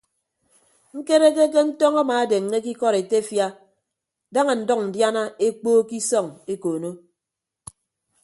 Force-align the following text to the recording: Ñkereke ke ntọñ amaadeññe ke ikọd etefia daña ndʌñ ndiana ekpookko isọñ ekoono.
Ñkereke 0.97 1.45
ke 1.53 1.61
ntọñ 1.67 1.93
amaadeññe 2.01 2.57
ke 2.63 2.69
ikọd 2.73 2.95
etefia 3.01 3.47
daña 4.33 4.53
ndʌñ 4.61 4.79
ndiana 4.87 5.23
ekpookko 5.47 5.93
isọñ 5.99 6.25
ekoono. 6.53 6.91